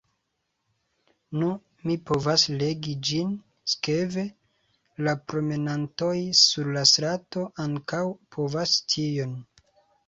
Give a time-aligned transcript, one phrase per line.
[1.41, 1.49] Nu,
[1.89, 3.35] mi povas legi ĝin,
[3.75, 4.25] sekve:
[5.09, 8.03] la promenantoj sur la strato ankaŭ
[8.37, 9.41] povos tion.